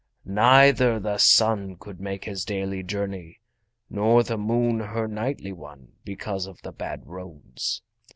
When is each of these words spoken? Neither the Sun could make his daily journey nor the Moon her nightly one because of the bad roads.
Neither 0.25 0.99
the 0.99 1.19
Sun 1.19 1.75
could 1.75 1.99
make 2.01 2.25
his 2.25 2.43
daily 2.43 2.81
journey 2.81 3.39
nor 3.87 4.23
the 4.23 4.35
Moon 4.35 4.79
her 4.79 5.07
nightly 5.07 5.51
one 5.51 5.89
because 6.03 6.47
of 6.47 6.59
the 6.63 6.71
bad 6.71 7.05
roads. 7.05 7.83